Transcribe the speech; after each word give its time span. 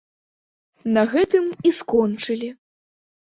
На 0.95 1.03
гэтым 1.11 1.45
і 1.71 1.73
скончылі. 1.79 2.49